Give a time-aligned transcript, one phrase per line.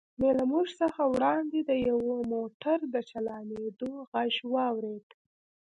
[0.19, 5.07] مې له موږ څخه وړاندې د یوه موټر د چالانېدو غږ واورېد.